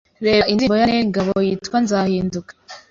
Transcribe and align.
Reba 0.25 0.45
indirimbo 0.51 0.75
ya 0.79 0.87
Nel 0.87 1.05
Ngabo 1.09 1.37
yitwa 1.47 1.77
Nzahinduka 1.83 2.51